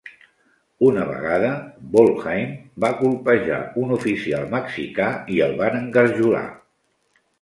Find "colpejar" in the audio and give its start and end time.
3.01-3.61